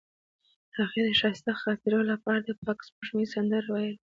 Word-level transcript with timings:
هغې 0.77 1.01
د 1.05 1.09
ښایسته 1.19 1.51
خاطرو 1.61 1.99
لپاره 2.11 2.39
د 2.43 2.49
پاک 2.63 2.79
سپوږمۍ 2.87 3.25
سندره 3.33 3.67
ویله. 3.73 3.99